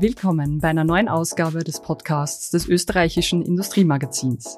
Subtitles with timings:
[0.00, 4.56] Willkommen bei einer neuen Ausgabe des Podcasts des österreichischen Industriemagazins.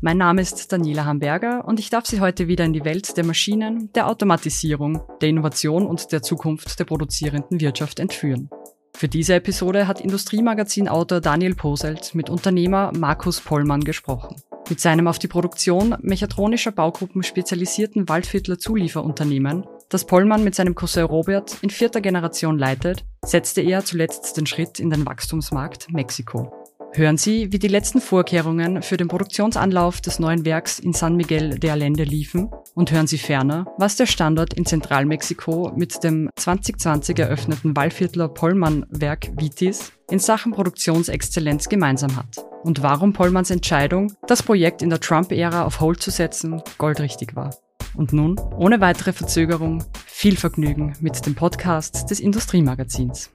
[0.00, 3.24] Mein Name ist Daniela Hamberger und ich darf Sie heute wieder in die Welt der
[3.24, 8.50] Maschinen, der Automatisierung, der Innovation und der Zukunft der produzierenden Wirtschaft entführen.
[8.96, 14.42] Für diese Episode hat Industriemagazin-Autor Daniel Poselt mit Unternehmer Markus Pollmann gesprochen.
[14.68, 21.04] Mit seinem auf die Produktion mechatronischer Baugruppen spezialisierten Waldviertler Zulieferunternehmen, das Pollmann mit seinem Cousin
[21.04, 26.52] Robert in vierter Generation leitet, setzte er zuletzt den Schritt in den Wachstumsmarkt Mexiko.
[26.92, 31.58] Hören Sie, wie die letzten Vorkehrungen für den Produktionsanlauf des neuen Werks in San Miguel
[31.58, 37.16] de Allende liefen und hören Sie ferner, was der Standort in Zentralmexiko mit dem 2020
[37.20, 44.82] eröffneten Wallviertler Pollmann-Werk Vitis in Sachen Produktionsexzellenz gemeinsam hat und warum Pollmanns Entscheidung, das Projekt
[44.82, 47.50] in der Trump-Ära auf Hold zu setzen, goldrichtig war.
[47.94, 53.30] Und nun, ohne weitere Verzögerung, viel Vergnügen mit dem Podcast des Industriemagazins.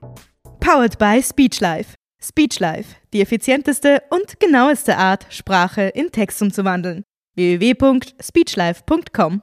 [0.60, 1.94] Powered by Speechlife.
[2.22, 7.04] Speechlife, die effizienteste und genaueste Art, Sprache in Text umzuwandeln.
[7.36, 9.42] www.speechlife.com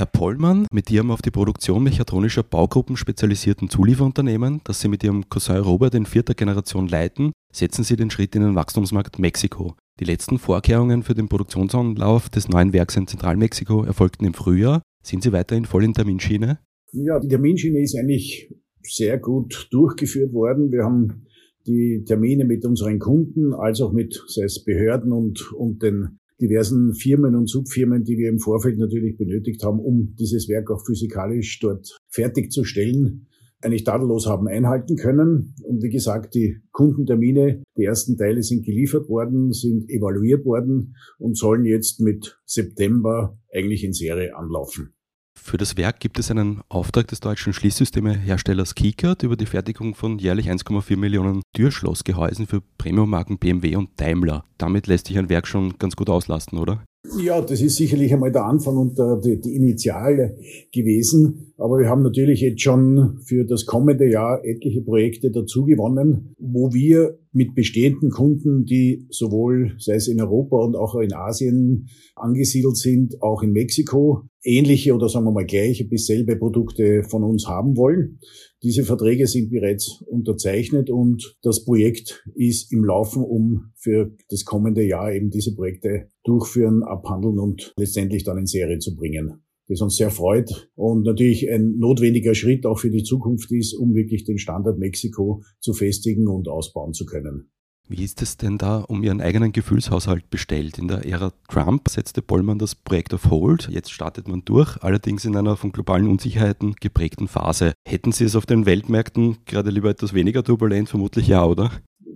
[0.00, 5.28] Herr Pollmann, mit Ihrem auf die Produktion mechatronischer Baugruppen spezialisierten Zulieferunternehmen, das Sie mit Ihrem
[5.28, 9.76] Cousin Robert in vierter Generation leiten, setzen Sie den Schritt in den Wachstumsmarkt Mexiko.
[10.00, 14.80] Die letzten Vorkehrungen für den Produktionsanlauf des neuen Werks in Zentralmexiko erfolgten im Frühjahr.
[15.02, 16.58] Sind Sie weiterhin voll in Terminschiene?
[16.92, 18.50] Ja, die Terminschiene ist eigentlich
[18.82, 20.72] sehr gut durchgeführt worden.
[20.72, 21.26] Wir haben
[21.66, 26.94] die Termine mit unseren Kunden, als auch mit, sei es Behörden und, und den diversen
[26.94, 31.60] Firmen und Subfirmen, die wir im Vorfeld natürlich benötigt haben, um dieses Werk auch physikalisch
[31.60, 33.26] dort fertigzustellen,
[33.62, 35.54] eigentlich tadellos haben einhalten können.
[35.64, 41.36] Und wie gesagt, die Kundentermine, die ersten Teile sind geliefert worden, sind evaluiert worden und
[41.36, 44.94] sollen jetzt mit September eigentlich in Serie anlaufen.
[45.42, 50.18] Für das Werk gibt es einen Auftrag des deutschen Schließsystemeherstellers Keycard über die Fertigung von
[50.18, 54.44] jährlich 1,4 Millionen Türschlossgehäusen für Premiummarken BMW und Daimler.
[54.58, 56.84] Damit lässt sich ein Werk schon ganz gut auslasten, oder?
[57.18, 60.36] Ja, das ist sicherlich einmal der Anfang und die, die Initiale
[60.72, 61.52] gewesen.
[61.56, 66.72] Aber wir haben natürlich jetzt schon für das kommende Jahr etliche Projekte dazu gewonnen, wo
[66.72, 72.76] wir mit bestehenden Kunden, die sowohl, sei es in Europa und auch in Asien angesiedelt
[72.76, 77.46] sind, auch in Mexiko, ähnliche oder sagen wir mal gleiche bis selbe Produkte von uns
[77.46, 78.18] haben wollen.
[78.62, 84.82] Diese Verträge sind bereits unterzeichnet und das Projekt ist im Laufen, um für das kommende
[84.82, 89.42] Jahr eben diese Projekte durchführen, abhandeln und letztendlich dann in Serie zu bringen.
[89.70, 93.94] Das uns sehr freut und natürlich ein notwendiger Schritt auch für die Zukunft ist, um
[93.94, 97.52] wirklich den Standard Mexiko zu festigen und ausbauen zu können.
[97.88, 100.78] Wie ist es denn da um Ihren eigenen Gefühlshaushalt bestellt?
[100.78, 103.68] In der Ära Trump setzte Bollmann das Projekt auf Hold.
[103.70, 107.72] Jetzt startet man durch, allerdings in einer von globalen Unsicherheiten geprägten Phase.
[107.86, 110.88] Hätten Sie es auf den Weltmärkten gerade lieber etwas weniger turbulent?
[110.88, 111.70] Vermutlich ja, oder?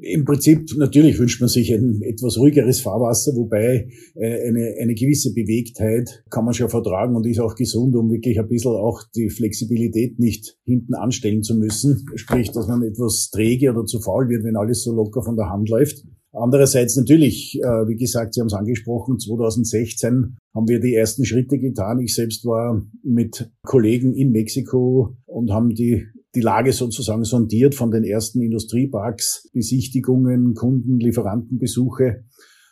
[0.06, 5.32] Im Prinzip, natürlich wünscht man sich ein etwas ruhigeres Fahrwasser, wobei äh, eine, eine gewisse
[5.32, 9.30] Bewegtheit kann man schon vertragen und ist auch gesund, um wirklich ein bisschen auch die
[9.30, 12.06] Flexibilität nicht hinten anstellen zu müssen.
[12.16, 15.48] Sprich, dass man etwas träge oder zu faul wird, wenn alles so locker von der
[15.48, 16.04] Hand läuft.
[16.32, 21.58] Andererseits natürlich, äh, wie gesagt, Sie haben es angesprochen, 2016 haben wir die ersten Schritte
[21.58, 22.00] getan.
[22.00, 27.90] Ich selbst war mit Kollegen in Mexiko und haben die die Lage sozusagen sondiert von
[27.90, 32.24] den ersten Industrieparks, Besichtigungen, Kunden, Lieferantenbesuche.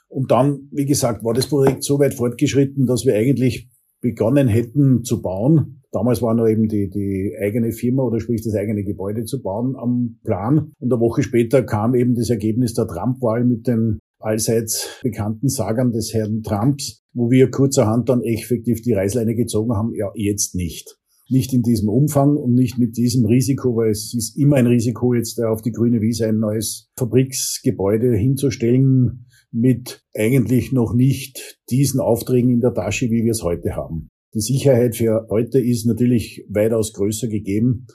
[0.08, 5.04] Und dann, wie gesagt, war das Projekt so weit fortgeschritten, dass wir eigentlich begonnen hätten
[5.04, 5.82] zu bauen.
[5.92, 9.76] Damals war noch eben die, die eigene Firma oder sprich das eigene Gebäude zu bauen
[9.76, 10.72] am Plan.
[10.78, 15.92] Und eine Woche später kam eben das Ergebnis der Trump-Wahl mit den allseits bekannten Sagern
[15.92, 20.98] des Herrn Trumps, wo wir kurzerhand dann effektiv die Reißleine gezogen haben, ja, jetzt nicht
[21.32, 25.14] nicht in diesem Umfang und nicht mit diesem Risiko, weil es ist immer ein Risiko,
[25.14, 32.50] jetzt auf die grüne Wiese ein neues Fabriksgebäude hinzustellen mit eigentlich noch nicht diesen Aufträgen
[32.50, 34.08] in der Tasche, wie wir es heute haben.
[34.34, 37.86] Die Sicherheit für heute ist natürlich weitaus größer gegeben,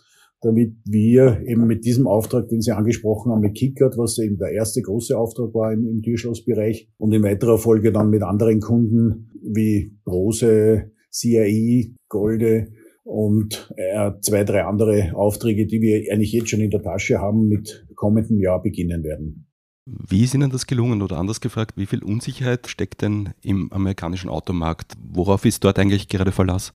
[0.41, 4.51] damit wir eben mit diesem Auftrag, den Sie angesprochen haben, mit Kickert, was eben der
[4.51, 9.31] erste große Auftrag war im, im Türschlossbereich und in weiterer Folge dann mit anderen Kunden
[9.41, 12.67] wie Brose, CAI, Golde,
[13.07, 17.47] und äh, zwei, drei andere Aufträge, die wir eigentlich jetzt schon in der Tasche haben,
[17.47, 19.47] mit kommendem Jahr beginnen werden.
[19.85, 24.29] Wie ist Ihnen das gelungen oder anders gefragt, wie viel Unsicherheit steckt denn im amerikanischen
[24.29, 24.93] Automarkt?
[25.01, 26.73] Worauf ist dort eigentlich gerade Verlass?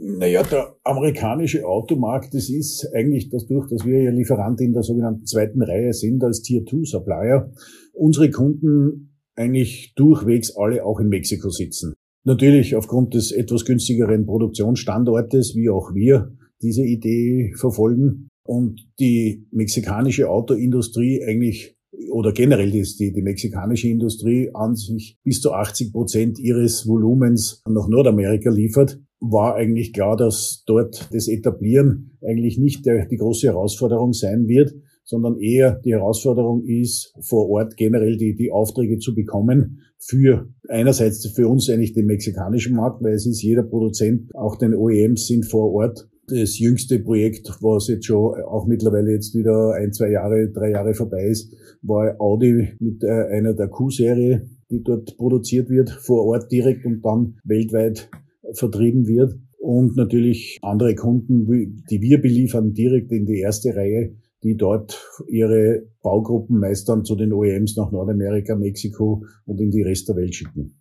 [0.00, 5.26] Naja, der amerikanische Automarkt, das ist eigentlich dadurch, dass wir ja Lieferant in der sogenannten
[5.26, 7.52] zweiten Reihe sind als Tier-2-Supplier,
[7.92, 11.94] unsere Kunden eigentlich durchwegs alle auch in Mexiko sitzen.
[12.24, 16.32] Natürlich aufgrund des etwas günstigeren Produktionsstandortes, wie auch wir,
[16.62, 21.76] diese Idee verfolgen und die mexikanische Autoindustrie eigentlich
[22.10, 27.62] oder generell die, die, die mexikanische Industrie an sich bis zu 80 Prozent ihres Volumens
[27.68, 33.46] nach Nordamerika liefert, war eigentlich klar, dass dort das Etablieren eigentlich nicht der, die große
[33.46, 34.74] Herausforderung sein wird,
[35.04, 41.26] sondern eher die Herausforderung ist, vor Ort generell die, die Aufträge zu bekommen für einerseits
[41.28, 45.46] für uns eigentlich den mexikanischen Markt, weil es ist jeder Produzent, auch den OEMs sind
[45.46, 50.48] vor Ort das jüngste Projekt, was jetzt schon auch mittlerweile jetzt wieder ein, zwei Jahre,
[50.48, 55.90] drei Jahre vorbei ist, war Audi mit äh, einer der Q-Serie, die dort produziert wird,
[55.90, 58.08] vor Ort direkt und dann weltweit
[58.54, 59.34] vertrieben wird.
[59.58, 61.46] Und natürlich andere Kunden,
[61.90, 64.14] die wir beliefern, direkt in die erste Reihe,
[64.44, 69.82] die dort ihre Baugruppen meist dann zu den OEMs nach Nordamerika, Mexiko und in die
[69.82, 70.80] Rest der Welt schicken.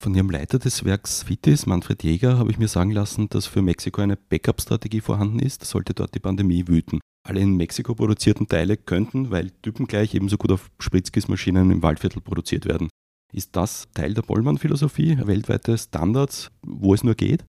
[0.00, 3.62] Von Ihrem Leiter des Werks Fitis, Manfred Jäger, habe ich mir sagen lassen, dass für
[3.62, 7.00] Mexiko eine Backup-Strategie vorhanden ist, sollte dort die Pandemie wüten.
[7.26, 12.66] Alle in Mexiko produzierten Teile könnten, weil typengleich ebenso gut auf Spritzkismaschinen im Waldviertel produziert
[12.66, 12.88] werden.
[13.32, 17.44] Ist das Teil der Bollmann-Philosophie, weltweite Standards, wo es nur geht?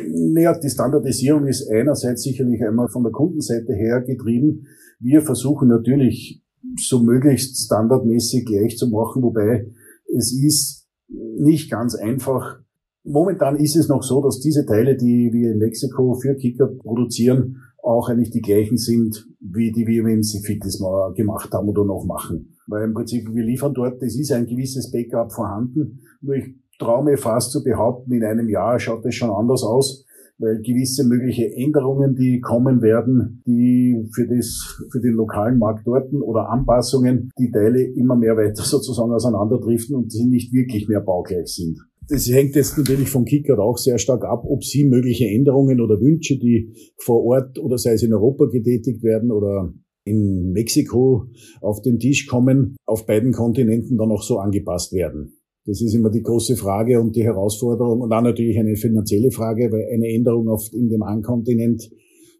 [0.00, 4.66] Naja, die Standardisierung ist einerseits sicherlich einmal von der Kundenseite her getrieben.
[5.00, 6.42] Wir versuchen natürlich
[6.76, 9.70] so möglichst standardmäßig gleich zu machen, wobei
[10.16, 12.58] es ist nicht ganz einfach.
[13.04, 17.62] Momentan ist es noch so, dass diese Teile, die wir in Mexiko für Kicker produzieren,
[17.82, 22.04] auch eigentlich die gleichen sind, wie die wir im Sifitis mal gemacht haben oder noch
[22.04, 22.56] machen.
[22.66, 26.00] Weil im Prinzip, wir liefern dort, es ist ein gewisses Backup vorhanden.
[26.20, 30.04] Nur ich traue mir fast zu behaupten, in einem Jahr schaut es schon anders aus
[30.38, 36.50] gewisse mögliche Änderungen, die kommen werden, die für das, für den lokalen Markt dort oder
[36.50, 41.78] Anpassungen, die Teile immer mehr weiter sozusagen auseinanderdriften und sie nicht wirklich mehr baugleich sind.
[42.08, 46.00] Das hängt jetzt natürlich von Kickert auch sehr stark ab, ob sie mögliche Änderungen oder
[46.00, 49.74] Wünsche, die vor Ort oder sei es in Europa getätigt werden oder
[50.04, 51.26] in Mexiko
[51.60, 55.37] auf den Tisch kommen, auf beiden Kontinenten dann auch so angepasst werden.
[55.68, 59.70] Das ist immer die große Frage und die Herausforderung und dann natürlich eine finanzielle Frage,
[59.70, 61.90] weil eine Änderung auf, in dem einen Kontinent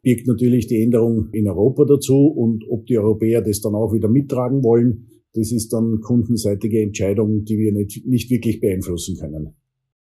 [0.02, 4.08] birgt natürlich die Änderung in Europa dazu und ob die Europäer das dann auch wieder
[4.08, 9.54] mittragen wollen, das ist dann kundenseitige Entscheidung, die wir nicht, nicht wirklich beeinflussen können.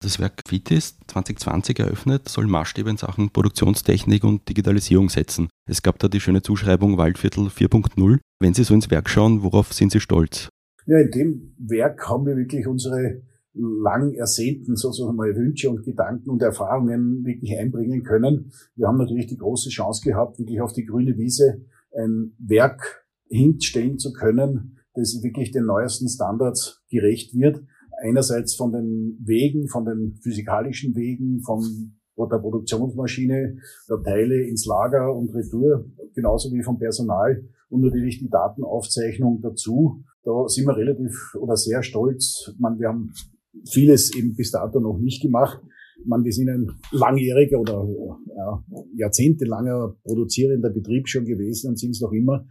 [0.00, 5.50] Das Werk Vitis 2020 eröffnet, soll Maßstäbe in Sachen Produktionstechnik und Digitalisierung setzen.
[5.68, 8.20] Es gab da die schöne Zuschreibung Waldviertel 4.0.
[8.40, 10.48] Wenn Sie so ins Werk schauen, worauf sind Sie stolz?
[10.86, 13.22] Ja, in dem Werk haben wir wirklich unsere
[13.54, 18.52] lang ersehnten sozusagen mal Wünsche und Gedanken und Erfahrungen wirklich einbringen können.
[18.76, 21.60] Wir haben natürlich die große Chance gehabt, wirklich auf die grüne Wiese
[21.94, 27.62] ein Werk hinstellen zu können, das wirklich den neuesten Standards gerecht wird.
[28.02, 33.58] Einerseits von den Wegen, von den physikalischen Wegen, von der Produktionsmaschine,
[33.88, 40.04] der Teile ins Lager und Retour, genauso wie vom Personal und natürlich die Datenaufzeichnung dazu.
[40.24, 42.54] Da sind wir relativ oder sehr stolz.
[42.58, 43.12] Man, wir haben
[43.68, 45.60] vieles eben bis dato noch nicht gemacht.
[46.04, 47.86] Man, wir sind ein langjähriger oder
[48.36, 48.64] ja,
[48.96, 52.46] jahrzehntelanger produzierender Betrieb schon gewesen und sind es noch immer.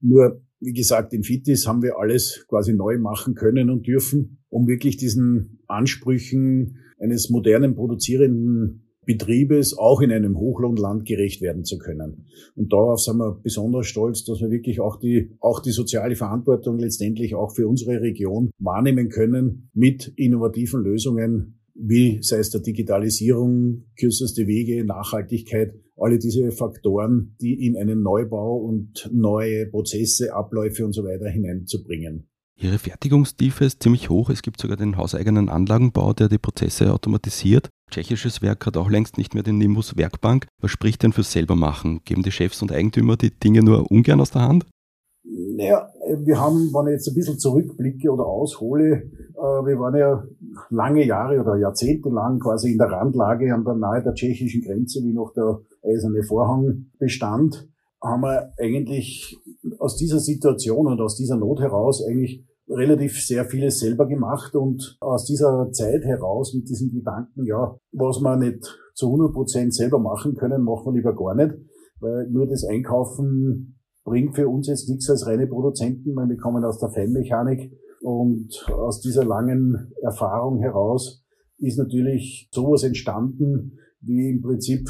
[0.00, 4.66] Nur, wie gesagt, in Fitis haben wir alles quasi neu machen können und dürfen, um
[4.66, 12.26] wirklich diesen Ansprüchen eines modernen produzierenden Betriebes auch in einem Hochlohnland gerecht werden zu können.
[12.54, 16.78] Und darauf sind wir besonders stolz, dass wir wirklich auch die, auch die soziale Verantwortung
[16.78, 23.84] letztendlich auch für unsere Region wahrnehmen können mit innovativen Lösungen, wie sei es der Digitalisierung,
[23.98, 30.92] kürzeste Wege, Nachhaltigkeit, alle diese Faktoren, die in einen Neubau und neue Prozesse, Abläufe und
[30.92, 32.28] so weiter hineinzubringen.
[32.58, 34.30] Ihre Fertigungstiefe ist ziemlich hoch.
[34.30, 37.68] Es gibt sogar den hauseigenen Anlagenbau, der die Prozesse automatisiert.
[37.90, 40.46] Tschechisches Werk hat auch längst nicht mehr den Nimbus Werkbank.
[40.60, 42.00] Was spricht denn fürs Selbermachen?
[42.04, 44.66] Geben die Chefs und Eigentümer die Dinge nur ungern aus der Hand?
[45.24, 45.88] Naja,
[46.24, 50.24] wir haben, wenn ich jetzt ein bisschen zurückblicke oder aushole, äh, wir waren ja
[50.70, 55.02] lange Jahre oder Jahrzehnte lang quasi in der Randlage an der nahe der tschechischen Grenze,
[55.02, 57.68] wie noch der eiserne Vorhang bestand,
[58.02, 59.36] haben wir eigentlich
[59.78, 64.96] aus dieser Situation und aus dieser Not heraus eigentlich relativ sehr vieles selber gemacht und
[65.00, 69.98] aus dieser Zeit heraus mit diesem Gedanken, ja, was wir nicht zu 100 Prozent selber
[69.98, 71.54] machen können, machen wir lieber gar nicht,
[72.00, 76.64] weil nur das Einkaufen bringt für uns jetzt nichts als reine Produzenten, weil wir kommen
[76.64, 81.24] aus der Feinmechanik und aus dieser langen Erfahrung heraus
[81.58, 84.88] ist natürlich sowas entstanden, wie im Prinzip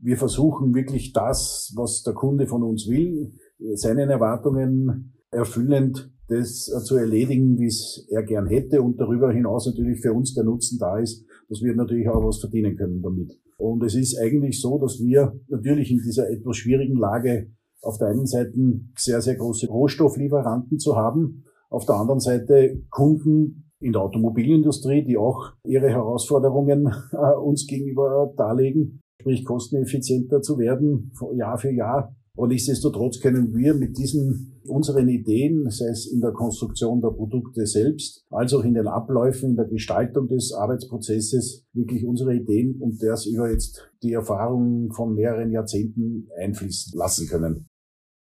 [0.00, 3.32] wir versuchen wirklich das, was der Kunde von uns will,
[3.74, 10.00] seinen Erwartungen erfüllend das zu erledigen, wie es er gern hätte und darüber hinaus natürlich
[10.00, 13.38] für uns der Nutzen da ist, dass wir natürlich auch was verdienen können damit.
[13.56, 17.50] Und es ist eigentlich so, dass wir natürlich in dieser etwas schwierigen Lage
[17.82, 18.52] auf der einen Seite
[18.96, 25.16] sehr, sehr große Rohstofflieferanten zu haben, auf der anderen Seite Kunden in der Automobilindustrie, die
[25.16, 32.14] auch ihre Herausforderungen äh, uns gegenüber darlegen, sprich kosteneffizienter zu werden, Jahr für Jahr.
[32.38, 37.66] Und nichtsdestotrotz können wir mit diesen unseren Ideen, sei es in der Konstruktion der Produkte
[37.66, 43.02] selbst, als auch in den Abläufen, in der Gestaltung des Arbeitsprozesses, wirklich unsere Ideen und
[43.02, 47.66] das über jetzt die Erfahrung von mehreren Jahrzehnten einfließen lassen können.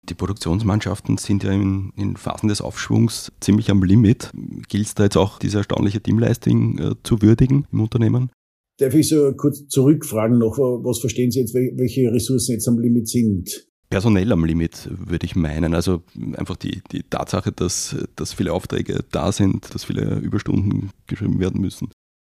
[0.06, 4.30] Die Produktionsmannschaften sind ja in, in, Phasen des Aufschwungs ziemlich am Limit.
[4.68, 8.30] Gilt es da jetzt auch diese erstaunliche Teamleistung äh, zu würdigen im Unternehmen?
[8.78, 13.08] Darf ich so kurz zurückfragen noch, was verstehen Sie jetzt, welche Ressourcen jetzt am Limit
[13.08, 13.71] sind?
[13.92, 15.74] Personell am Limit, würde ich meinen.
[15.74, 16.02] Also
[16.36, 21.60] einfach die, die Tatsache, dass, dass viele Aufträge da sind, dass viele Überstunden geschrieben werden
[21.60, 21.88] müssen.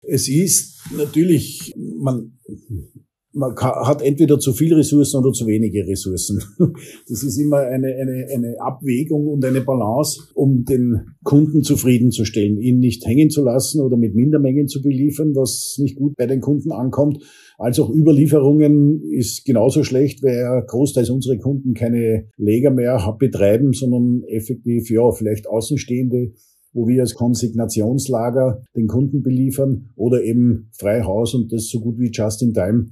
[0.01, 2.37] Es ist natürlich, man,
[3.31, 6.43] man hat entweder zu viel Ressourcen oder zu wenige Ressourcen.
[7.07, 12.79] Das ist immer eine, eine, eine Abwägung und eine Balance, um den Kunden zufriedenzustellen, ihn
[12.79, 16.73] nicht hängen zu lassen oder mit Mindermengen zu beliefern, was nicht gut bei den Kunden
[16.73, 17.23] ankommt
[17.57, 24.23] als auch Überlieferungen ist genauso schlecht, weil großteils unsere Kunden keine Lager mehr betreiben, sondern
[24.27, 26.33] effektiv, ja, vielleicht Außenstehende,
[26.73, 32.11] wo wir als Konsignationslager den Kunden beliefern oder eben Freihaus und das so gut wie
[32.11, 32.89] just in time.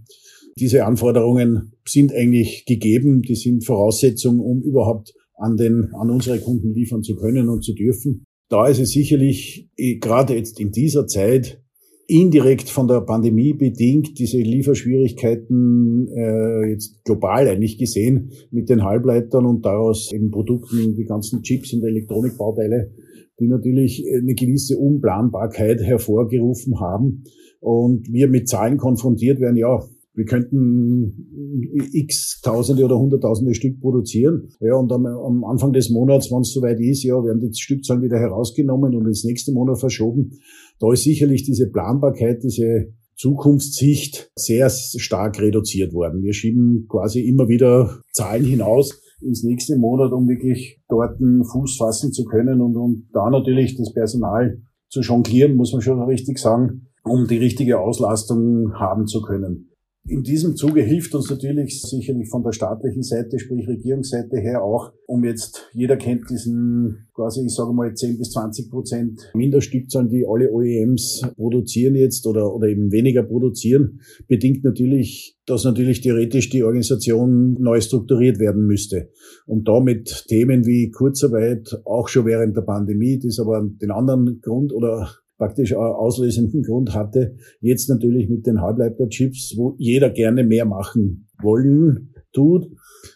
[0.58, 6.74] Diese Anforderungen sind eigentlich gegeben, die sind Voraussetzung, um überhaupt an den, an unsere Kunden
[6.74, 8.24] liefern zu können und zu dürfen.
[8.50, 11.63] Da ist es sicherlich eh, gerade jetzt in dieser Zeit
[12.08, 19.46] indirekt von der Pandemie bedingt diese Lieferschwierigkeiten äh, jetzt global eigentlich gesehen mit den Halbleitern
[19.46, 22.92] und daraus eben Produkten, die ganzen Chips und Elektronikbauteile,
[23.40, 27.24] die natürlich eine gewisse Unplanbarkeit hervorgerufen haben
[27.60, 29.80] und wir mit Zahlen konfrontiert werden, ja,
[30.16, 34.50] wir könnten x Tausende oder Hunderttausende Stück produzieren.
[34.60, 38.04] Ja, und am, am Anfang des Monats, wenn es soweit ist, ja, werden die Stückzahlen
[38.04, 40.38] wieder herausgenommen und ins nächste Monat verschoben.
[40.80, 46.24] Da ist sicherlich diese Planbarkeit, diese Zukunftssicht sehr stark reduziert worden.
[46.24, 51.78] Wir schieben quasi immer wieder Zahlen hinaus ins nächste Monat, um wirklich dort einen Fuß
[51.78, 56.38] fassen zu können und, und da natürlich das Personal zu jonglieren, muss man schon richtig
[56.38, 59.73] sagen, um die richtige Auslastung haben zu können.
[60.06, 64.92] In diesem Zuge hilft uns natürlich sicherlich von der staatlichen Seite, sprich Regierungsseite her auch,
[65.08, 70.26] um jetzt, jeder kennt diesen quasi, ich sage mal, 10 bis 20 Prozent Minderstückzahlen, die
[70.28, 76.64] alle OEMs produzieren jetzt oder, oder eben weniger produzieren, bedingt natürlich, dass natürlich theoretisch die
[76.64, 79.10] Organisation neu strukturiert werden müsste.
[79.46, 84.74] Und damit Themen wie Kurzarbeit, auch schon während der Pandemie, das aber den anderen Grund
[84.74, 85.10] oder
[85.44, 87.36] praktisch auslösenden Grund hatte.
[87.60, 92.72] Jetzt natürlich mit den Halbleiterchips, wo jeder gerne mehr machen wollen tut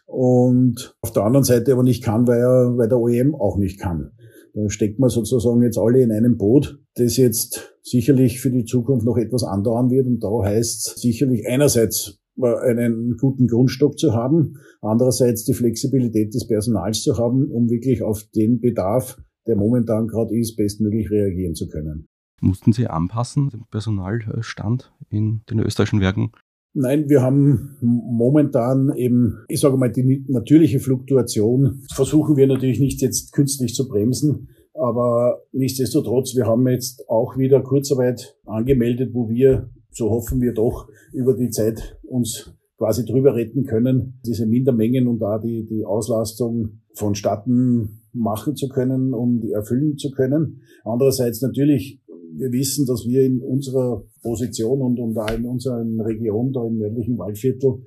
[0.06, 3.80] und auf der anderen Seite aber nicht kann, weil, er, weil der OEM auch nicht
[3.80, 4.12] kann.
[4.54, 9.06] Da steckt man sozusagen jetzt alle in einem Boot, das jetzt sicherlich für die Zukunft
[9.06, 10.08] noch etwas andauern wird.
[10.08, 16.46] Und da heißt es sicherlich einerseits einen guten Grundstock zu haben, andererseits die Flexibilität des
[16.46, 19.18] Personals zu haben, um wirklich auf den Bedarf,
[19.48, 22.08] der momentan gerade ist, bestmöglich reagieren zu können.
[22.41, 26.32] Mussten Sie anpassen, den Personalstand in den österreichischen Werken?
[26.74, 33.01] Nein, wir haben momentan eben, ich sage mal, die natürliche Fluktuation versuchen wir natürlich nicht
[33.01, 34.50] jetzt künstlich zu bremsen.
[34.75, 40.88] Aber nichtsdestotrotz, wir haben jetzt auch wieder Kurzarbeit angemeldet, wo wir, so hoffen wir doch,
[41.13, 46.82] über die Zeit uns quasi drüber retten können, diese Mindermengen und da die, die Auslastung
[46.94, 50.62] vonstatten machen zu können und erfüllen zu können.
[50.84, 52.00] Andererseits natürlich
[52.34, 56.78] wir wissen, dass wir in unserer Position und, und auch in unserer Region, da im
[56.78, 57.84] nördlichen Waldviertel,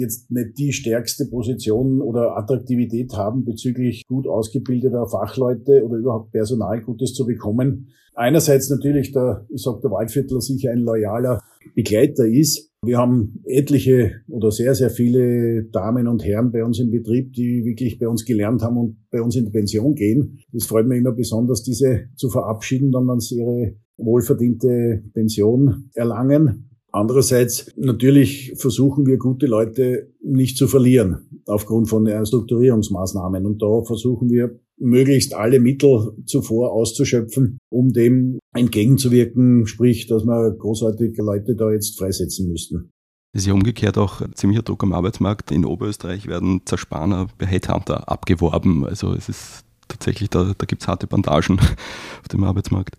[0.00, 6.80] jetzt nicht die stärkste Position oder Attraktivität haben bezüglich gut ausgebildeter Fachleute oder überhaupt Personal
[6.82, 7.88] Gutes zu bekommen.
[8.14, 11.40] Einerseits natürlich der, ich sag der Waldviertler sicher ein loyaler
[11.74, 12.70] Begleiter ist.
[12.82, 17.64] Wir haben etliche oder sehr, sehr viele Damen und Herren bei uns im Betrieb, die
[17.64, 20.38] wirklich bei uns gelernt haben und bei uns in die Pension gehen.
[20.52, 26.69] Das freut mich immer besonders, diese zu verabschieden, dann, wenn sie ihre wohlverdiente Pension erlangen.
[26.92, 33.46] Andererseits natürlich versuchen wir gute Leute nicht zu verlieren aufgrund von Strukturierungsmaßnahmen.
[33.46, 40.50] Und da versuchen wir möglichst alle Mittel zuvor auszuschöpfen, um dem entgegenzuwirken, sprich, dass wir
[40.52, 42.90] großartige Leute da jetzt freisetzen müssten.
[43.32, 45.52] Es ist ja umgekehrt auch ziemlicher Druck am Arbeitsmarkt.
[45.52, 48.84] In Oberösterreich werden Zerspaner bei Headhunter abgeworben.
[48.84, 51.58] Also es ist tatsächlich, da, da gibt es harte Bandagen
[52.20, 52.96] auf dem Arbeitsmarkt.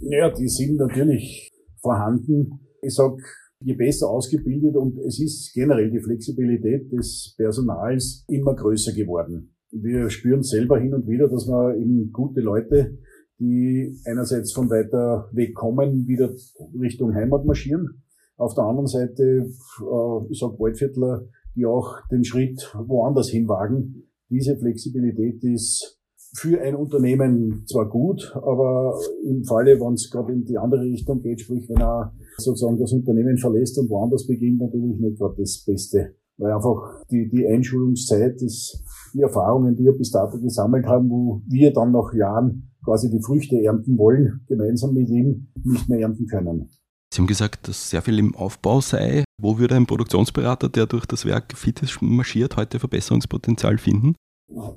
[0.00, 2.60] Ja, die sind natürlich vorhanden.
[2.82, 3.20] Ich sag,
[3.62, 9.54] je besser ausgebildet und es ist generell die Flexibilität des Personals immer größer geworden.
[9.70, 12.98] Wir spüren selber hin und wieder, dass wir eben gute Leute,
[13.38, 16.34] die einerseits von weiter weg kommen, wieder
[16.80, 18.02] Richtung Heimat marschieren.
[18.36, 24.08] Auf der anderen Seite, äh, ich sag Waldviertler, die auch den Schritt woanders hinwagen.
[24.30, 25.99] Diese Flexibilität ist
[26.34, 31.20] für ein Unternehmen zwar gut, aber im Falle, wenn es gerade in die andere Richtung
[31.20, 35.64] geht, sprich wenn er sozusagen das Unternehmen verlässt und woanders beginnt, natürlich nicht gerade das
[35.66, 36.14] Beste.
[36.36, 38.82] Weil einfach die, die Einschulungszeit, das,
[39.12, 43.20] die Erfahrungen, die wir bis dato gesammelt haben, wo wir dann nach Jahren quasi die
[43.20, 46.70] Früchte ernten wollen, gemeinsam mit ihm nicht mehr ernten können.
[47.12, 49.24] Sie haben gesagt, dass sehr viel im Aufbau sei.
[49.42, 54.14] Wo würde ein Produktionsberater, der durch das Werk fit ist, marschiert, heute Verbesserungspotenzial finden?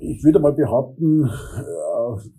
[0.00, 2.30] Ich würde mal behaupten, äh,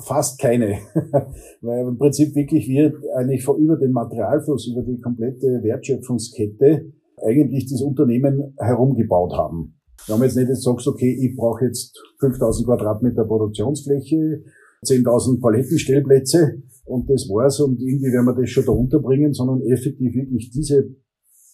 [0.00, 0.78] fast keine.
[1.60, 6.92] Weil im Prinzip wirklich wir eigentlich über den Materialfluss, über die komplette Wertschöpfungskette
[7.24, 9.78] eigentlich das Unternehmen herumgebaut haben.
[10.06, 14.42] Wir haben jetzt nicht jetzt sagst, okay, ich brauche jetzt 5000 Quadratmeter Produktionsfläche,
[14.84, 20.14] 10.000 Palettenstellplätze und das war's und irgendwie werden wir das schon da unterbringen, sondern effektiv
[20.14, 20.90] wirklich diese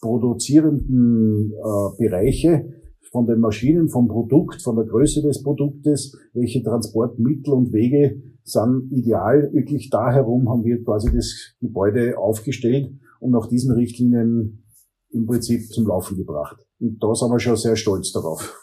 [0.00, 2.79] produzierenden äh, Bereiche
[3.10, 8.90] von den Maschinen, vom Produkt, von der Größe des Produktes, welche Transportmittel und Wege sind
[8.92, 9.50] ideal.
[9.52, 14.64] Wirklich da herum haben wir quasi das Gebäude aufgestellt und nach diesen Richtlinien
[15.10, 16.56] im Prinzip zum Laufen gebracht.
[16.78, 18.56] Und da sind wir schon sehr stolz darauf.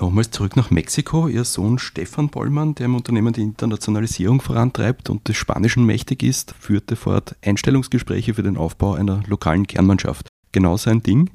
[0.00, 1.26] Nochmals zurück nach Mexiko.
[1.26, 6.52] Ihr Sohn Stefan Bollmann, der im Unternehmen die Internationalisierung vorantreibt und des Spanischen mächtig ist,
[6.52, 10.28] führte fort Einstellungsgespräche für den Aufbau einer lokalen Kernmannschaft.
[10.52, 11.30] Genau sein Ding?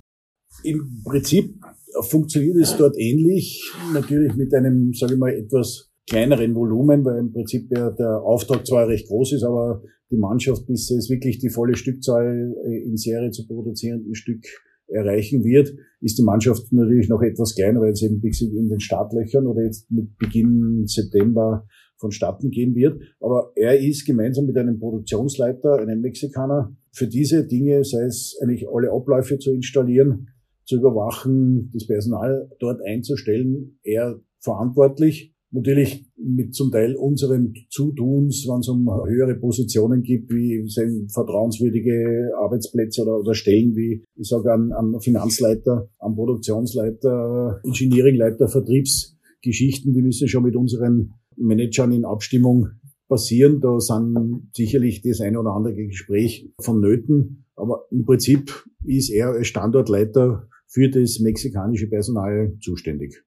[0.63, 1.60] Im Prinzip
[2.01, 7.31] funktioniert es dort ähnlich, natürlich mit einem, sage ich mal, etwas kleineren Volumen, weil im
[7.31, 9.81] Prinzip ja der Auftrag zwar recht groß ist, aber
[10.12, 14.44] die Mannschaft, bis es wirklich die volle Stückzahl äh, in Serie zu produzierenden Stück
[14.87, 19.48] erreichen wird, ist die Mannschaft natürlich noch etwas kleiner, weil es eben in den Startlöchern
[19.48, 21.65] oder jetzt mit Beginn September
[21.98, 23.01] vonstatten gehen wird.
[23.20, 28.68] Aber er ist gemeinsam mit einem Produktionsleiter, einem Mexikaner, für diese Dinge, sei es eigentlich
[28.70, 30.27] alle Abläufe zu installieren,
[30.65, 35.33] zu überwachen, das Personal dort einzustellen, er verantwortlich.
[35.51, 40.65] Natürlich mit zum Teil unseren Zutuns, wenn es um höhere Positionen gibt, wie
[41.13, 49.93] vertrauenswürdige Arbeitsplätze oder, oder Stellen wie, ich sage, an, an Finanzleiter, an Produktionsleiter, Engineeringleiter, Vertriebsgeschichten,
[49.93, 52.69] die müssen schon mit unseren Managern in Abstimmung
[53.07, 53.61] passieren.
[53.61, 57.45] Da sind sicherlich das eine oder andere Gespräch vonnöten.
[57.55, 63.24] Aber im Prinzip ist er Standortleiter für das mexikanische Personal zuständig.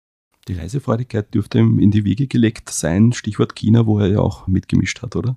[0.48, 4.46] Die Reisefreudigkeit dürfte ihm in die Wiege gelegt sein, Stichwort China, wo er ja auch
[4.46, 5.36] mitgemischt hat, oder?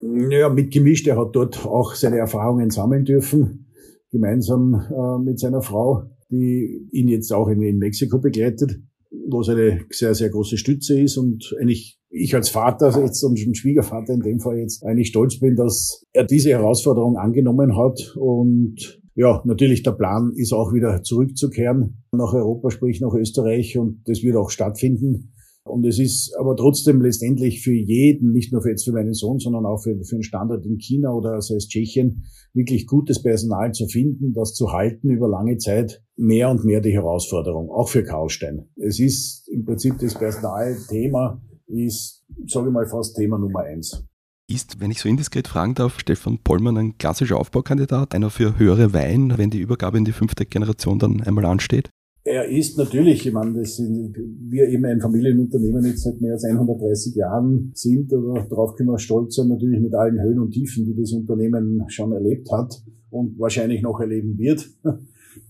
[0.00, 1.06] Ja, mitgemischt.
[1.06, 3.66] Er hat dort auch seine Erfahrungen sammeln dürfen,
[4.10, 8.80] gemeinsam äh, mit seiner Frau, die ihn jetzt auch in, in Mexiko begleitet,
[9.28, 13.38] wo es eine sehr, sehr große Stütze ist und eigentlich ich als Vater jetzt und
[13.38, 19.00] Schwiegervater in dem Fall jetzt eigentlich stolz bin, dass er diese Herausforderung angenommen hat und
[19.18, 24.22] ja, natürlich der Plan ist auch wieder zurückzukehren nach Europa, sprich nach Österreich und das
[24.22, 25.32] wird auch stattfinden.
[25.64, 29.40] Und es ist aber trotzdem letztendlich für jeden, nicht nur für jetzt für meinen Sohn,
[29.40, 33.72] sondern auch für, für einen Standort in China oder sei es Tschechien, wirklich gutes Personal
[33.72, 38.04] zu finden, das zu halten über lange Zeit, mehr und mehr die Herausforderung, auch für
[38.04, 38.68] Karlstein.
[38.76, 44.06] Es ist im Prinzip das Personalthema, ist, sage ich mal, fast Thema Nummer eins.
[44.50, 48.94] Ist, wenn ich so indiskret fragen darf, Stefan Pollmann ein klassischer Aufbaukandidat, einer für höhere
[48.94, 51.90] Wein, wenn die Übergabe in die fünfte Generation dann einmal ansteht?
[52.24, 56.44] Er ist natürlich, ich meine, das sind, wir eben ein Familienunternehmen jetzt seit mehr als
[56.44, 60.86] 130 Jahren sind, oder darauf können wir stolz sein, natürlich mit allen Höhen und Tiefen,
[60.86, 64.66] die das Unternehmen schon erlebt hat und wahrscheinlich noch erleben wird,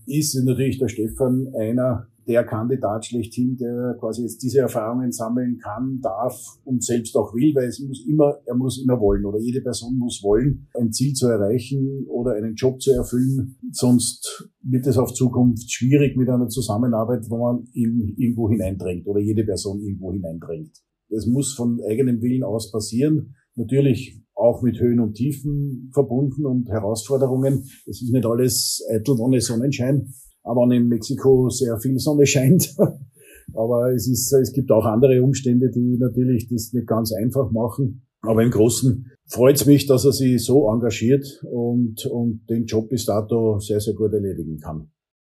[0.07, 5.99] ist natürlich der Stefan einer, der Kandidat schlechthin, der quasi jetzt diese Erfahrungen sammeln kann,
[5.99, 9.61] darf und selbst auch will, weil es muss immer, er muss immer wollen oder jede
[9.61, 13.57] Person muss wollen, ein Ziel zu erreichen oder einen Job zu erfüllen.
[13.71, 19.19] Sonst wird es auf Zukunft schwierig mit einer Zusammenarbeit, wo man ihn irgendwo hineindrängt oder
[19.19, 20.77] jede Person irgendwo hineindrängt.
[21.09, 23.33] Es muss von eigenem Willen aus passieren.
[23.55, 27.63] Natürlich auch mit Höhen und Tiefen verbunden und Herausforderungen.
[27.87, 30.13] Es ist nicht alles eitel ohne Sonnenschein
[30.49, 32.75] aber in Mexiko sehr viel Sonne scheint.
[33.53, 38.05] aber es ist, es gibt auch andere Umstände, die natürlich das nicht ganz einfach machen.
[38.21, 42.89] Aber im Großen freut es mich, dass er sich so engagiert und, und den Job
[42.89, 44.89] bis dato sehr, sehr gut erledigen kann.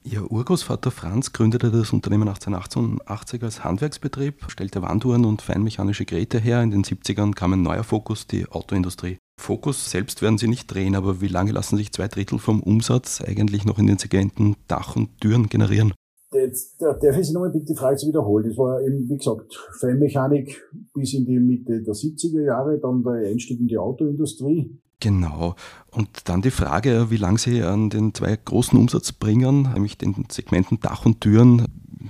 [0.06, 6.62] Ihr Urgroßvater Franz gründete das Unternehmen 1888 als Handwerksbetrieb, stellte Wanduhren und feinmechanische Geräte her.
[6.62, 9.16] In den 70ern kam ein neuer Fokus, die Autoindustrie.
[9.40, 13.20] Fokus selbst werden Sie nicht drehen, aber wie lange lassen sich zwei Drittel vom Umsatz
[13.20, 15.92] eigentlich noch in den Segmenten Dach und Türen generieren?
[16.32, 18.48] Jetzt darf ich Sie nochmal bitte die Frage zu wiederholen.
[18.48, 20.60] Das war eben, wie gesagt, Feinmechanik
[20.92, 24.76] bis in die Mitte der 70er Jahre, dann der Einstieg in die Autoindustrie.
[25.00, 25.54] Genau.
[25.90, 30.80] Und dann die Frage, wie lange Sie an den zwei großen Umsatzbringern, nämlich den Segmenten
[30.80, 31.66] Dach und Türen,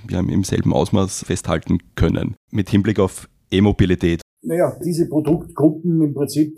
[0.09, 4.21] ja, im selben Ausmaß festhalten können, mit Hinblick auf E-Mobilität.
[4.41, 6.57] Naja, diese Produktgruppen im Prinzip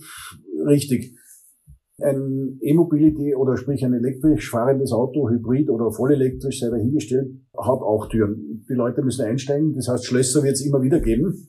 [0.68, 1.16] richtig.
[2.00, 8.08] Ein E-Mobility oder sprich ein elektrisch fahrendes Auto, Hybrid oder vollelektrisch, sei dahingestellt, hat auch
[8.10, 8.66] Türen.
[8.70, 11.48] Die Leute müssen einsteigen, das heißt Schlösser wird es immer wieder geben.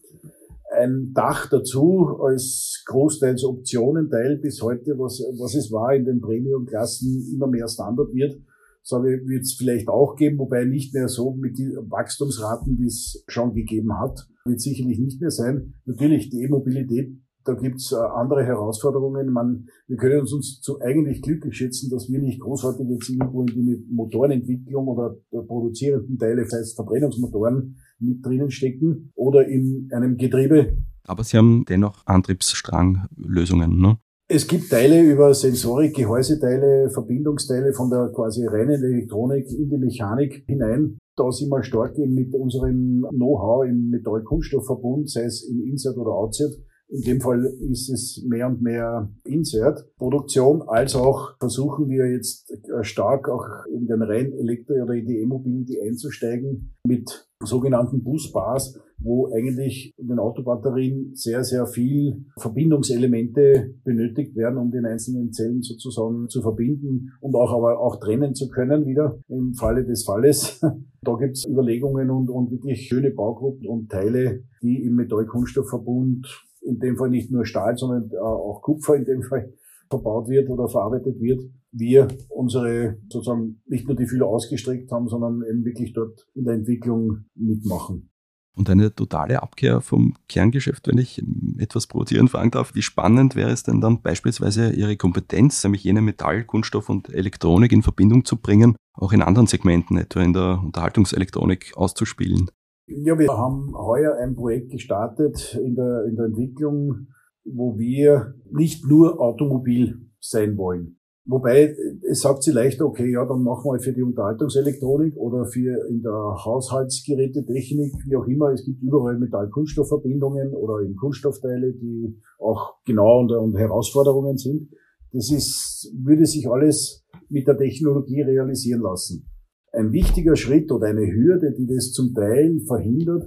[0.74, 7.31] Ein Dach dazu als großteils Optionenteil bis heute, was, was es war in den Premium-Klassen
[7.35, 8.40] immer mehr Standard wird,
[8.83, 13.22] sage wird es vielleicht auch geben, wobei nicht mehr so mit den Wachstumsraten, wie es
[13.28, 15.74] schon gegeben hat, wird sicherlich nicht mehr sein.
[15.85, 19.32] Natürlich die E-Mobilität da gibt's äh, andere Herausforderungen.
[19.32, 23.40] Man, wir können uns, uns zu eigentlich glücklich schätzen, dass wir nicht großartig jetzt irgendwo
[23.42, 29.88] in die Motorenentwicklung oder der produzierenden Teile, das heißt Verbrennungsmotoren, mit drinnen stecken oder in
[29.92, 30.76] einem Getriebe.
[31.06, 33.96] Aber Sie haben dennoch Antriebsstranglösungen, ne?
[34.30, 40.44] Es gibt Teile über Sensorik, Gehäuseteile, Verbindungsteile von der quasi reinen Elektronik in die Mechanik
[40.46, 40.98] hinein.
[41.16, 46.52] Da sind wir stark mit unserem Know-how im Metall-Kunststoffverbund, sei es im Insert oder Outsert,
[46.88, 52.83] in dem Fall ist es mehr und mehr Insert-Produktion, als auch versuchen wir jetzt äh,
[52.83, 59.29] stark auch in den rein Elektro- oder in die E-Mobility einzusteigen mit sogenannten Busbars, wo
[59.33, 66.29] eigentlich in den Autobatterien sehr, sehr viel Verbindungselemente benötigt werden, um den einzelnen Zellen sozusagen
[66.29, 70.61] zu verbinden und auch aber auch trennen zu können wieder im Falle des Falles.
[71.01, 76.96] Da gibt's Überlegungen und, und wirklich schöne Baugruppen und Teile, die im Metallkunststoffverbund in dem
[76.96, 79.52] Fall nicht nur Stahl, sondern äh, auch Kupfer in dem Fall
[79.90, 81.40] verbaut wird oder verarbeitet wird,
[81.72, 86.54] wir unsere sozusagen nicht nur die Fühler ausgestreckt haben, sondern eben wirklich dort in der
[86.54, 88.11] Entwicklung mitmachen.
[88.59, 91.22] Und eine totale Abkehr vom Kerngeschäft, wenn ich
[91.59, 92.74] etwas provozierend fragen darf.
[92.74, 97.70] Wie spannend wäre es denn dann beispielsweise Ihre Kompetenz, nämlich jene Metall, Kunststoff und Elektronik
[97.70, 102.50] in Verbindung zu bringen, auch in anderen Segmenten, etwa in der Unterhaltungselektronik auszuspielen?
[102.90, 107.09] Ja, wir haben heuer ein Projekt gestartet in der, in der Entwicklung,
[107.44, 110.96] wo wir nicht nur Automobil sein wollen.
[111.27, 111.77] Wobei,
[112.11, 116.01] es sagt sie leicht, okay, ja, dann machen wir für die Unterhaltungselektronik oder für in
[116.01, 118.53] der Haushaltsgerätetechnik, wie auch immer.
[118.53, 124.70] Es gibt überall Metall-Kunststoffverbindungen oder eben Kunststoffteile, die auch genau und, und Herausforderungen sind.
[125.12, 129.29] Das ist, würde sich alles mit der Technologie realisieren lassen.
[129.72, 133.24] Ein wichtiger Schritt oder eine Hürde, die das zum Teil verhindert,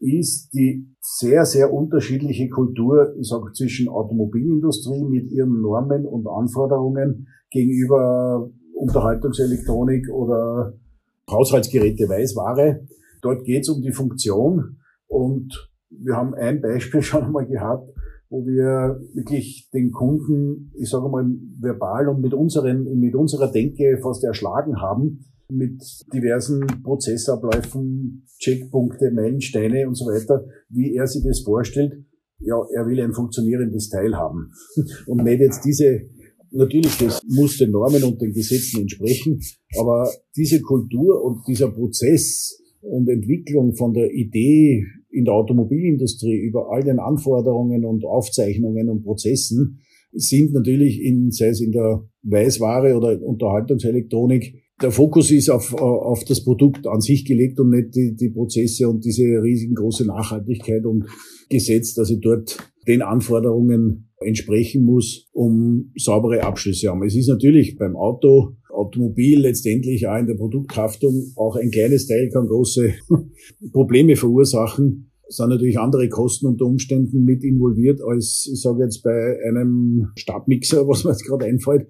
[0.00, 7.28] ist die sehr, sehr unterschiedliche Kultur, ich sage, zwischen Automobilindustrie mit ihren Normen und Anforderungen
[7.50, 10.74] gegenüber Unterhaltungselektronik oder
[11.30, 12.86] Haushaltsgeräte Weißware.
[13.22, 14.76] Dort geht es um die Funktion
[15.06, 17.88] und wir haben ein Beispiel schon einmal gehabt,
[18.28, 21.24] wo wir wirklich den Kunden, ich sage mal,
[21.60, 25.24] verbal und mit, unseren, mit unserer Denke fast erschlagen haben,
[25.56, 31.92] mit diversen Prozessabläufen, Checkpunkte, Meilensteine und so weiter, wie er sich das vorstellt.
[32.40, 34.50] Ja, er will ein funktionierendes Teil haben.
[35.06, 36.02] Und nicht jetzt diese,
[36.50, 39.40] natürlich, das muss den Normen und den Gesetzen entsprechen,
[39.78, 46.70] aber diese Kultur und dieser Prozess und Entwicklung von der Idee in der Automobilindustrie über
[46.70, 49.80] all den Anforderungen und Aufzeichnungen und Prozessen
[50.12, 56.24] sind natürlich in, sei es in der Weißware oder Unterhaltungselektronik, der Fokus ist auf, auf
[56.24, 61.06] das Produkt an sich gelegt und nicht die, die Prozesse und diese riesengroße Nachhaltigkeit und
[61.48, 67.04] Gesetz, dass ich dort den Anforderungen entsprechen muss, um saubere Abschlüsse haben.
[67.04, 72.28] Es ist natürlich beim Auto, Automobil letztendlich auch in der Produkthaftung auch ein kleines Teil
[72.30, 72.94] kann große
[73.72, 79.38] Probleme verursachen sind natürlich andere Kosten unter Umständen mit involviert als, ich sage jetzt, bei
[79.48, 81.88] einem Stabmixer, was mir jetzt gerade einfällt,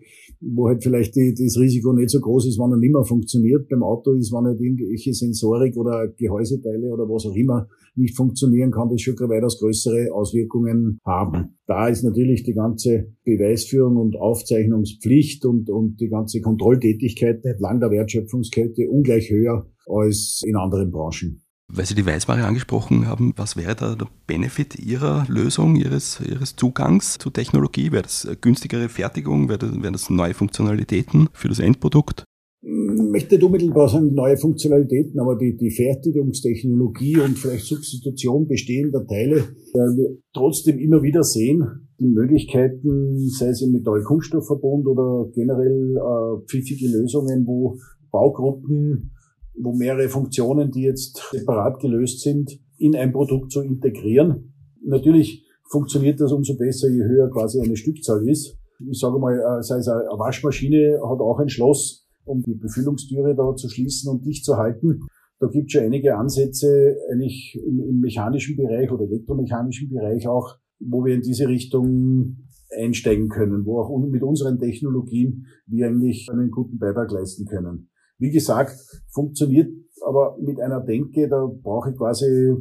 [0.53, 3.69] wo halt vielleicht die, das Risiko nicht so groß ist, wenn er nicht mehr funktioniert.
[3.69, 8.71] Beim Auto ist, wenn halt irgendwelche Sensorik oder Gehäuseteile oder was auch immer nicht funktionieren,
[8.71, 11.57] kann das schon weitaus größere Auswirkungen haben.
[11.67, 17.91] Da ist natürlich die ganze Beweisführung und Aufzeichnungspflicht und, und die ganze Kontrolltätigkeit entlang der
[17.91, 21.44] Wertschöpfungskette ungleich höher als in anderen Branchen.
[21.73, 26.57] Weil Sie die Weißware angesprochen haben, was wäre da der Benefit Ihrer Lösung, Ihres, Ihres
[26.57, 27.91] Zugangs zur Technologie?
[27.91, 29.49] Wäre das günstigere Fertigung?
[29.49, 32.25] Wären das neue Funktionalitäten für das Endprodukt?
[32.63, 39.45] Ich möchte unmittelbar sagen neue Funktionalitäten, aber die, die Fertigungstechnologie und vielleicht Substitution bestehender Teile,
[39.75, 46.47] weil wir trotzdem immer wieder sehen, die Möglichkeiten, sei es im Metall-Kunststoffverbund oder generell äh,
[46.47, 47.79] pfiffige Lösungen, wo
[48.11, 49.13] Baugruppen,
[49.57, 54.55] wo mehrere Funktionen, die jetzt separat gelöst sind, in ein Produkt zu integrieren.
[54.85, 58.57] Natürlich funktioniert das umso besser, je höher quasi eine Stückzahl ist.
[58.91, 63.35] Ich sage mal, äh, sei es eine Waschmaschine, hat auch ein Schloss, um die Befüllungstüre
[63.35, 65.01] da zu schließen und dicht zu halten.
[65.41, 70.57] Da gibt es schon einige Ansätze eigentlich im, im mechanischen Bereich oder elektromechanischen Bereich auch,
[70.81, 76.51] wo wir in diese Richtung einsteigen können, wo auch mit unseren Technologien wir eigentlich einen
[76.51, 77.89] guten Beitrag leisten können.
[78.19, 78.77] Wie gesagt,
[79.13, 79.71] funktioniert
[80.07, 82.55] aber mit einer Denke, da brauche ich quasi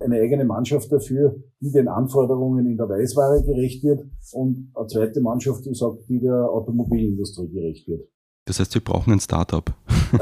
[0.00, 5.20] eine eigene Mannschaft dafür, die den Anforderungen in der Weißware gerecht wird und eine zweite
[5.20, 8.08] Mannschaft, die sagt, die der Automobilindustrie gerecht wird.
[8.46, 9.64] Das heißt, wir brauchen ein Startup.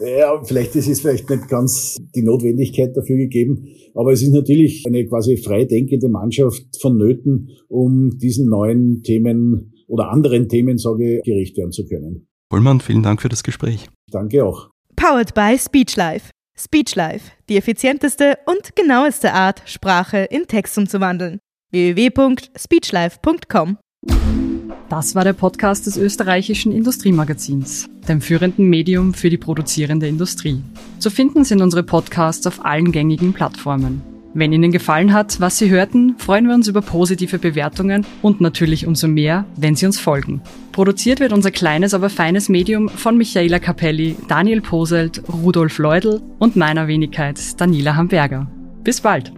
[0.00, 4.84] ja, vielleicht ist es vielleicht nicht ganz die Notwendigkeit dafür gegeben, aber es ist natürlich
[4.86, 11.22] eine quasi frei denkende Mannschaft vonnöten, um diesen neuen Themen oder anderen Themen, sage ich,
[11.24, 12.27] gerecht werden zu können.
[12.50, 13.88] Vollmann, vielen Dank für das Gespräch.
[14.10, 14.70] Danke auch.
[14.96, 16.30] Powered by Speechlife.
[16.58, 21.38] Speechlife, die effizienteste und genaueste Art, Sprache in Text umzuwandeln.
[21.70, 23.78] www.speechlife.com
[24.88, 30.60] Das war der Podcast des österreichischen Industriemagazins, dem führenden Medium für die produzierende Industrie.
[30.98, 34.17] Zu finden sind unsere Podcasts auf allen gängigen Plattformen.
[34.34, 38.86] Wenn Ihnen gefallen hat, was Sie hörten, freuen wir uns über positive Bewertungen und natürlich
[38.86, 40.42] umso mehr, wenn Sie uns folgen.
[40.72, 46.56] Produziert wird unser kleines, aber feines Medium von Michaela Capelli, Daniel Poselt, Rudolf Leudl und
[46.56, 48.46] meiner Wenigkeit Daniela Hamburger.
[48.84, 49.32] Bis bald!